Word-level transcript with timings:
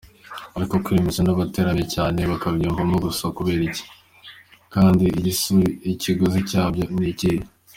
Ariko 0.55 0.73
kwiremereza 0.83 1.21
n’ 1.23 1.29
abataremereye 1.33 1.87
cyane 1.95 2.19
bakabyiyumvamo 2.31 2.95
gusa 3.05 3.25
kubera 3.37 3.61
iki? 3.69 3.85
Kandi 4.73 5.05
ikiguzi 5.93 6.39
cyabyo 6.49 6.85
ni 6.97 7.07
ikihe?”. 7.13 7.39